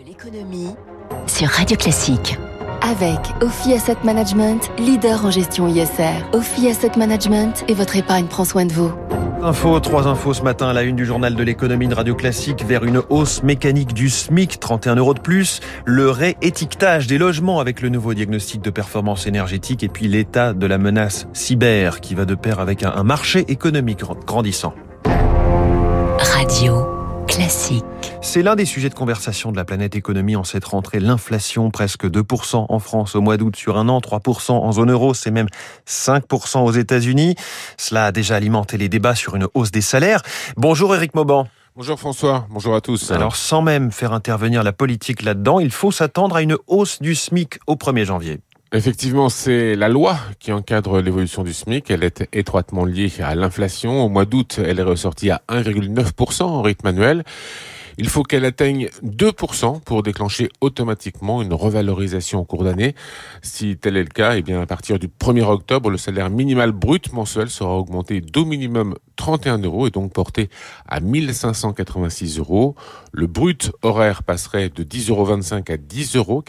[0.00, 0.74] de l'économie
[1.26, 2.38] sur Radio Classique.
[2.82, 6.24] Avec Ophi Asset Management, leader en gestion ISR.
[6.32, 8.92] Ophi Asset Management et votre épargne prend soin de vous.
[9.42, 12.64] Info, trois infos ce matin à la une du journal de l'économie de Radio Classique
[12.64, 17.82] vers une hausse mécanique du SMIC, 31 euros de plus, le réétiquetage des logements avec
[17.82, 22.24] le nouveau diagnostic de performance énergétique et puis l'état de la menace cyber qui va
[22.24, 24.74] de pair avec un marché économique grandissant.
[26.18, 26.86] Radio
[27.26, 27.84] Classique.
[28.22, 31.00] C'est l'un des sujets de conversation de la planète économie en cette rentrée.
[31.00, 35.14] L'inflation, presque 2% en France au mois d'août sur un an, 3% en zone euro,
[35.14, 35.48] c'est même
[35.88, 37.34] 5% aux États-Unis.
[37.78, 40.22] Cela a déjà alimenté les débats sur une hausse des salaires.
[40.56, 41.48] Bonjour Eric Mauban.
[41.76, 43.10] Bonjour François, bonjour à tous.
[43.10, 47.14] Alors sans même faire intervenir la politique là-dedans, il faut s'attendre à une hausse du
[47.14, 48.40] SMIC au 1er janvier.
[48.72, 51.90] Effectivement, c'est la loi qui encadre l'évolution du SMIC.
[51.90, 54.04] Elle est étroitement liée à l'inflation.
[54.04, 57.24] Au mois d'août, elle est ressortie à 1,9% en rythme annuel.
[58.00, 62.94] Il faut qu'elle atteigne 2% pour déclencher automatiquement une revalorisation au cours d'année.
[63.42, 66.72] Si tel est le cas, eh bien, à partir du 1er octobre, le salaire minimal
[66.72, 70.48] brut mensuel sera augmenté d'au minimum 31 euros et donc porté
[70.88, 72.74] à 1586 euros.
[73.12, 76.42] Le brut horaire passerait de 10,25 euros à 10,45 euros.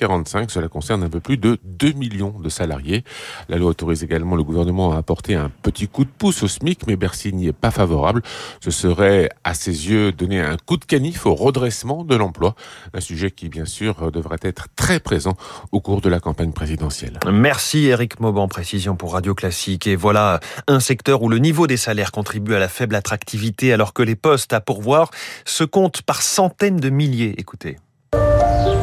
[0.47, 3.03] Cela concerne un peu plus de 2 millions de salariés.
[3.49, 6.87] La loi autorise également le gouvernement à apporter un petit coup de pouce au SMIC,
[6.87, 8.21] mais Bercy n'y est pas favorable.
[8.61, 12.55] Ce serait, à ses yeux, donner un coup de canif au redressement de l'emploi.
[12.93, 15.35] Un sujet qui, bien sûr, devrait être très présent
[15.73, 17.19] au cours de la campagne présidentielle.
[17.29, 19.87] Merci Eric Mauban, précision pour Radio Classique.
[19.87, 23.93] Et voilà un secteur où le niveau des salaires contribue à la faible attractivité alors
[23.93, 25.11] que les postes à pourvoir
[25.45, 27.35] se comptent par centaines de milliers.
[27.37, 27.77] Écoutez.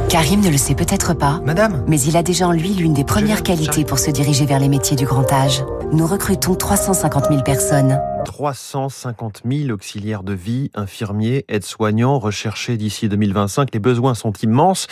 [0.09, 3.05] Karim ne le sait peut-être pas, Madame, mais il a déjà en lui l'une des
[3.05, 5.63] premières qualités pour se diriger vers les métiers du grand âge.
[5.93, 8.01] Nous recrutons 350 000 personnes.
[8.29, 13.73] 350 000 auxiliaires de vie, infirmiers, aides-soignants recherchés d'ici 2025.
[13.73, 14.87] Les besoins sont immenses.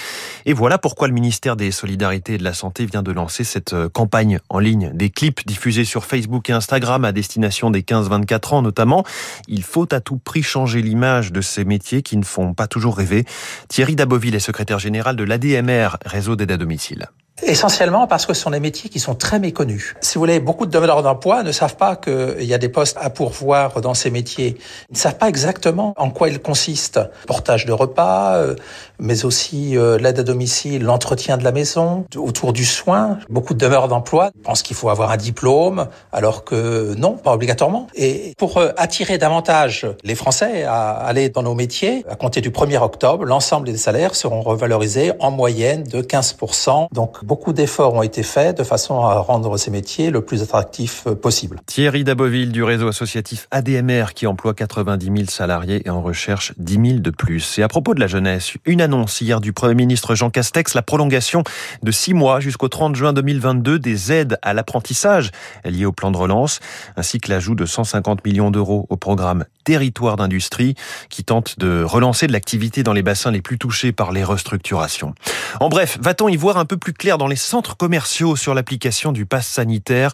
[0.47, 3.75] Et voilà pourquoi le ministère des Solidarités et de la Santé vient de lancer cette
[3.75, 4.91] euh, campagne en ligne.
[4.95, 9.05] Des clips diffusés sur Facebook et Instagram à destination des 15-24 ans notamment.
[9.49, 12.97] Il faut à tout prix changer l'image de ces métiers qui ne font pas toujours
[12.97, 13.27] rêver.
[13.69, 17.11] Thierry Daboville est secrétaire général de l'ADMR, réseau d'aide à domicile.
[17.43, 19.95] Essentiellement parce que ce sont des métiers qui sont très méconnus.
[20.01, 22.97] Si vous voulez, beaucoup de demandeurs d'emploi ne savent pas qu'il y a des postes
[22.99, 24.57] à pourvoir dans ces métiers.
[24.89, 27.01] Ils ne savent pas exactement en quoi ils consistent.
[27.27, 28.55] Portage de repas, euh,
[28.99, 33.19] mais aussi euh, l'aide à domicile, l'entretien de la maison, autour du soin.
[33.29, 37.87] Beaucoup de demandeurs d'emploi pensent qu'il faut avoir un diplôme, alors que non, pas obligatoirement.
[37.95, 42.51] Et pour euh, attirer davantage les Français à aller dans nos métiers, à compter du
[42.51, 46.87] 1er octobre, l'ensemble des salaires seront revalorisés en moyenne de 15%.
[46.93, 51.09] Donc beaucoup d'efforts ont été faits de façon à rendre ces métiers le plus attractifs
[51.09, 51.61] euh, possible.
[51.67, 56.75] Thierry Daboville du réseau associatif ADMR qui emploie 90 000 salariés et en recherche 10
[56.75, 57.59] 000 de plus.
[57.59, 60.83] Et à propos de la jeunesse, une annonce hier du Premier ministre Jean Castex, la
[60.83, 61.43] prolongation
[61.83, 65.33] de six mois jusqu'au 30 juin 2022 des aides à l'apprentissage
[65.65, 66.61] liées au plan de relance,
[66.97, 70.77] ainsi que l'ajout de 150 millions d'euros au programme Territoire d'industrie
[71.11, 75.13] qui tente de relancer de l'activité dans les bassins les plus touchés par les restructurations.
[75.59, 79.13] En bref, va-t-on y voir un peu plus clair dans les centres commerciaux sur l'application
[79.13, 80.13] du pass sanitaire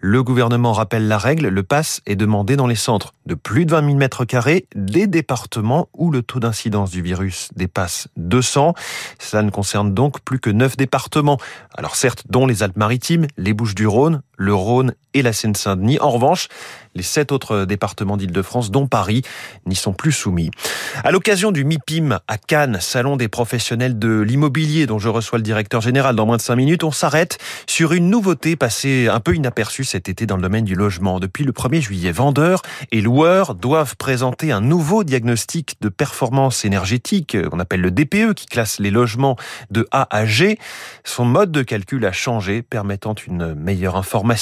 [0.00, 3.70] Le gouvernement rappelle la règle, le pass est demandé dans les centres de plus de
[3.70, 8.74] 20 000 mètres carrés des départements où le taux d'incidence du virus dépasse 200.
[9.18, 11.38] Ça ne concerne donc plus que 9 départements.
[11.76, 15.98] Alors certes, dont les Alpes-Maritimes, les Bouches-du-Rhône, le Rhône et la Seine-Saint-Denis.
[16.00, 16.48] En revanche,
[16.94, 19.22] les sept autres départements d'Île-de-France, dont Paris,
[19.66, 20.50] n'y sont plus soumis.
[21.02, 25.42] À l'occasion du MIPIM à Cannes, salon des professionnels de l'immobilier, dont je reçois le
[25.42, 29.34] directeur général dans moins de cinq minutes, on s'arrête sur une nouveauté passée un peu
[29.34, 31.18] inaperçue cet été dans le domaine du logement.
[31.20, 32.62] Depuis le 1er juillet, vendeurs
[32.92, 38.46] et loueurs doivent présenter un nouveau diagnostic de performance énergétique, on appelle le DPE, qui
[38.46, 39.36] classe les logements
[39.70, 40.58] de A à G.
[41.04, 44.33] Son mode de calcul a changé, permettant une meilleure information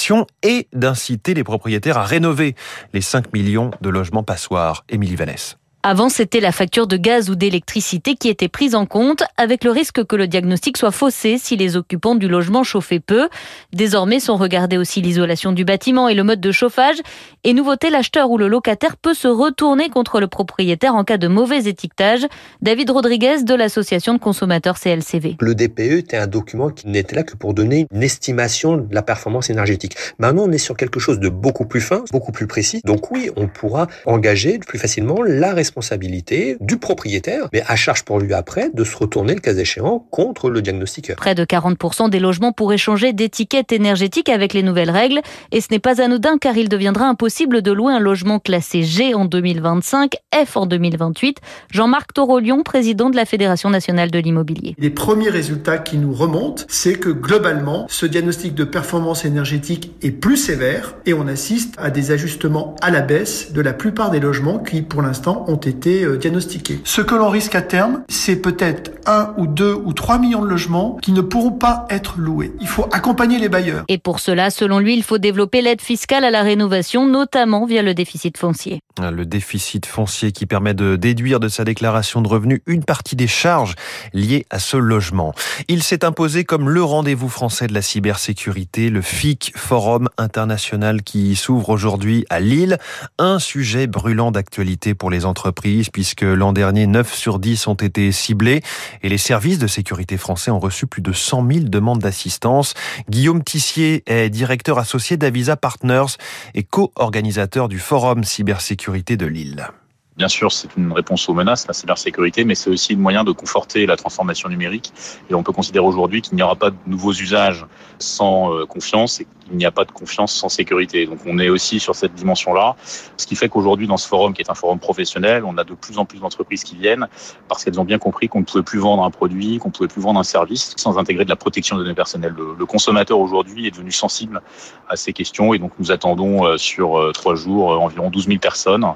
[0.43, 2.55] et d'inciter les propriétaires à rénover
[2.93, 4.85] les 5 millions de logements passoires.
[4.89, 5.57] Émilie Vallès.
[5.85, 9.71] Avant, c'était la facture de gaz ou d'électricité qui était prise en compte, avec le
[9.71, 13.27] risque que le diagnostic soit faussé si les occupants du logement chauffaient peu.
[13.73, 16.95] Désormais sont regardés aussi l'isolation du bâtiment et le mode de chauffage.
[17.43, 21.27] Et nouveauté, l'acheteur ou le locataire peut se retourner contre le propriétaire en cas de
[21.27, 22.27] mauvais étiquetage.
[22.61, 25.35] David Rodriguez de l'association de consommateurs CLCV.
[25.41, 29.01] Le DPE était un document qui n'était là que pour donner une estimation de la
[29.01, 29.97] performance énergétique.
[30.17, 32.79] Maintenant, on est sur quelque chose de beaucoup plus fin, beaucoup plus précis.
[32.85, 38.03] Donc oui, on pourra engager plus facilement la responsabilité responsabilité du propriétaire, mais à charge
[38.03, 41.15] pour lui après de se retourner le cas échéant contre le diagnostiqueur.
[41.15, 45.21] Près de 40% des logements pourraient changer d'étiquette énergétique avec les nouvelles règles
[45.51, 49.15] et ce n'est pas anodin car il deviendra impossible de louer un logement classé G
[49.15, 50.13] en 2025,
[50.45, 51.39] F en 2028.
[51.71, 54.75] Jean-Marc Torolion, président de la Fédération nationale de l'immobilier.
[54.77, 60.11] Les premiers résultats qui nous remontent, c'est que globalement, ce diagnostic de performance énergétique est
[60.11, 64.19] plus sévère et on assiste à des ajustements à la baisse de la plupart des
[64.19, 66.79] logements qui, pour l'instant, ont été euh, diagnostiqués.
[66.83, 70.47] Ce que l'on risque à terme, c'est peut-être un ou deux ou trois millions de
[70.47, 72.51] logements qui ne pourront pas être loués.
[72.61, 73.83] Il faut accompagner les bailleurs.
[73.87, 77.81] Et pour cela, selon lui, il faut développer l'aide fiscale à la rénovation, notamment via
[77.81, 78.81] le déficit foncier.
[78.99, 83.15] Ah, le déficit foncier qui permet de déduire de sa déclaration de revenus une partie
[83.15, 83.75] des charges
[84.13, 85.33] liées à ce logement.
[85.67, 91.35] Il s'est imposé comme le rendez-vous français de la cybersécurité, le FIC Forum international qui
[91.35, 92.77] s'ouvre aujourd'hui à Lille.
[93.17, 98.11] Un sujet brûlant d'actualité pour les entreprises puisque l'an dernier, 9 sur 10 ont été
[98.11, 98.61] ciblés
[99.01, 102.73] et les services de sécurité français ont reçu plus de 100 000 demandes d'assistance.
[103.09, 106.17] Guillaume Tissier est directeur associé d'Avisa Partners
[106.53, 109.67] et co-organisateur du Forum cybersécurité de Lille.
[110.15, 113.31] Bien sûr, c'est une réponse aux menaces, la cybersécurité, mais c'est aussi le moyen de
[113.31, 114.93] conforter la transformation numérique.
[115.29, 117.65] Et on peut considérer aujourd'hui qu'il n'y aura pas de nouveaux usages
[117.97, 121.05] sans euh, confiance et qu'il n'y a pas de confiance sans sécurité.
[121.05, 122.75] Donc on est aussi sur cette dimension-là,
[123.17, 125.75] ce qui fait qu'aujourd'hui dans ce forum, qui est un forum professionnel, on a de
[125.75, 127.07] plus en plus d'entreprises qui viennent
[127.47, 129.87] parce qu'elles ont bien compris qu'on ne pouvait plus vendre un produit, qu'on ne pouvait
[129.87, 132.33] plus vendre un service sans intégrer de la protection des données personnelles.
[132.35, 134.41] Le, consommateur aujourd'hui est devenu sensible
[134.89, 138.39] à ces questions et donc nous attendons euh, sur euh, trois jours environ 12 000
[138.39, 138.87] personnes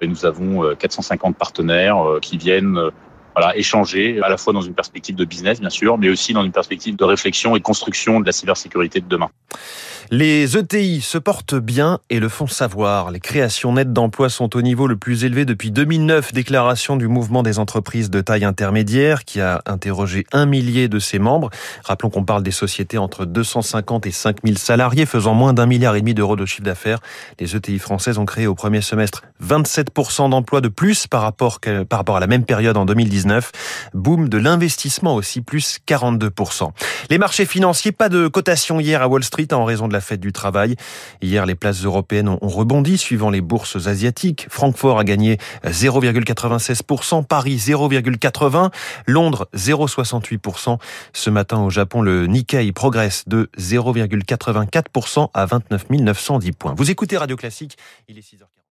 [0.00, 2.90] et nous avons 450 partenaires qui viennent
[3.34, 6.44] voilà, échanger à la fois dans une perspective de business, bien sûr, mais aussi dans
[6.44, 9.30] une perspective de réflexion et construction de la cybersécurité de demain.
[10.12, 13.12] Les ETI se portent bien et le font savoir.
[13.12, 16.32] Les créations nettes d'emplois sont au niveau le plus élevé depuis 2009.
[16.32, 21.20] Déclaration du mouvement des entreprises de taille intermédiaire qui a interrogé un millier de ses
[21.20, 21.50] membres.
[21.84, 26.00] Rappelons qu'on parle des sociétés entre 250 et 5000 salariés faisant moins d'un milliard et
[26.00, 26.98] demi d'euros de chiffre d'affaires.
[27.38, 32.00] Les ETI françaises ont créé au premier semestre 27% d'emplois de plus par rapport, par
[32.00, 32.84] rapport à la même période en
[33.30, 33.52] 2019.
[33.94, 36.70] Boom de l'investissement aussi, plus 42%.
[37.10, 40.20] Les marchés financiers, pas de cotation hier à Wall Street en raison de la fête
[40.20, 40.76] du travail.
[41.22, 44.46] Hier, les places européennes ont rebondi suivant les bourses asiatiques.
[44.50, 48.70] Francfort a gagné 0,96%, Paris 0,80%,
[49.06, 50.78] Londres 0,68%.
[51.12, 56.74] Ce matin au Japon, le Nikkei progresse de 0,84% à 29 910 points.
[56.76, 57.76] Vous écoutez Radio Classique,
[58.08, 58.59] il est 6h40.